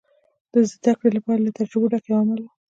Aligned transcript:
د 0.53 0.55
زدهکړې 0.71 1.09
لپاره 1.17 1.39
له 1.45 1.51
تجربو 1.57 1.91
ډک 1.91 2.03
یو 2.07 2.19
عمل 2.21 2.39
و. 2.43 2.47